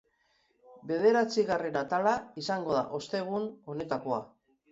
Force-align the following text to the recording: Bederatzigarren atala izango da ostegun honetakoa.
Bederatzigarren 0.91 1.77
atala 1.83 2.15
izango 2.43 2.79
da 2.79 2.83
ostegun 3.01 3.47
honetakoa. 3.75 4.19